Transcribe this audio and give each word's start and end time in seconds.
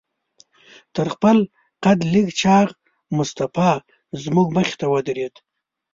تر 0.95 1.07
خپل 1.13 1.37
قد 1.83 1.99
لږ 2.13 2.27
چاغ 2.41 2.67
مصطفی 3.17 3.73
زموږ 4.23 4.47
مخې 4.57 4.75
ته 4.79 4.85
ودرېد. 4.93 5.35